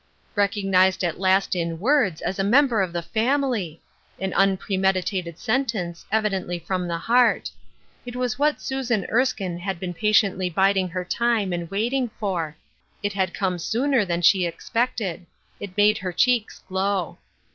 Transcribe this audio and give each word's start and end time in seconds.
Recognized 0.33 1.03
at 1.03 1.19
last 1.19 1.55
in 1.55 1.77
words 1.79 2.21
as 2.21 2.39
a 2.39 2.43
member 2.43 2.81
of 2.81 2.91
the 2.91 3.03
family! 3.03 3.83
An 4.19 4.33
unpremeditated 4.33 5.37
sentence, 5.37 6.05
evidently 6.11 6.57
from 6.57 6.87
the 6.87 6.97
heart. 6.97 7.51
It 8.03 8.15
was 8.15 8.39
what 8.39 8.59
Susan 8.59 9.05
Erskine 9.11 9.59
had 9.59 9.79
been 9.79 9.93
patiently 9.93 10.49
biding 10.49 10.89
her 10.89 11.05
time 11.05 11.53
and 11.53 11.69
waiting 11.69 12.09
for. 12.19 12.57
It 13.03 13.13
had 13.13 13.31
come 13.35 13.59
sooner 13.59 14.03
than 14.03 14.23
she 14.23 14.47
expected. 14.47 15.27
It 15.59 15.77
made 15.77 15.99
her 15.99 16.11
cheeks 16.11 16.63
glow. 16.67 17.19